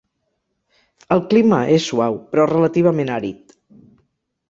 El 1.17 1.21
clima 1.35 1.61
és 1.77 1.87
suau, 1.91 2.19
però 2.35 2.51
relativament 2.57 3.17
àrid. 3.21 3.59